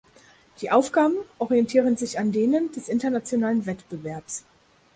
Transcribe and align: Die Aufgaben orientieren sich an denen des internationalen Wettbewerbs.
Die 0.61 0.71
Aufgaben 0.71 1.13
orientieren 1.37 1.95
sich 1.95 2.17
an 2.17 2.31
denen 2.31 2.71
des 2.71 2.89
internationalen 2.89 3.67
Wettbewerbs. 3.67 4.43